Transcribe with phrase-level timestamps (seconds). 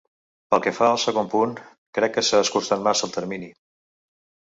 [0.53, 1.53] Pel que fa al segon punt,
[1.99, 3.55] crec que s’ha escurat massa el termini.